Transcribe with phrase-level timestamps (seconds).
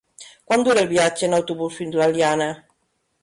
[0.51, 2.51] Quant dura el viatge en autobús fins a l'Eliana?